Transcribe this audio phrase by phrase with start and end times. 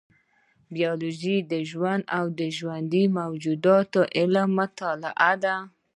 [0.75, 2.25] بیولوژي د ژوند او
[2.57, 5.55] ژوندي موجوداتو علمي مطالعه ده